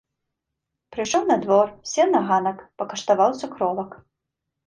Прыйшоў 0.95 1.23
на 1.31 1.35
двор, 1.43 1.67
сеў 1.91 2.07
на 2.15 2.21
ганак, 2.29 2.57
пакаштаваў 2.83 3.35
цукровак. 3.43 3.91